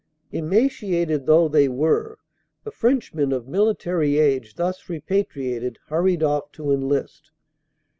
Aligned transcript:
Emaciated 0.31 1.27
though 1.27 1.47
they 1.47 1.67
were, 1.67 2.17
the 2.63 2.71
Frenchmen 2.71 3.31
of 3.31 3.47
military 3.47 4.17
age 4.17 4.55
thus 4.55 4.89
repatriated 4.89 5.77
hurried 5.89 6.23
off 6.23 6.51
to 6.51 6.71
enlist. 6.71 7.29